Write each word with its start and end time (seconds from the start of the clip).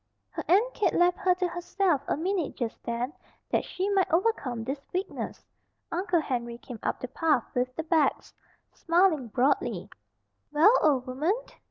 Her 0.31 0.43
Aunt 0.47 0.73
Kate 0.73 0.95
left 0.95 1.19
her 1.19 1.35
to 1.35 1.47
herself 1.47 2.01
a 2.07 2.17
minute 2.17 2.55
just 2.55 2.81
then 2.81 3.13
that 3.51 3.63
she 3.63 3.87
might 3.89 4.11
overcome 4.11 4.63
this 4.63 4.81
weakness. 4.91 5.45
Uncle 5.91 6.21
Henry 6.21 6.57
came 6.57 6.79
up 6.81 6.99
the 6.99 7.07
path 7.07 7.43
with 7.53 7.75
the 7.75 7.83
bags, 7.83 8.33
smiling 8.73 9.27
broadly. 9.27 9.91
"Well, 10.51 10.73
old 10.81 11.05
woman!" 11.05 11.33